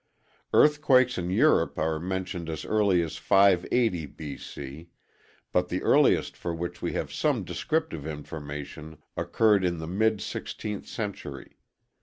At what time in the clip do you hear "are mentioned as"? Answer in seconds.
1.77-2.65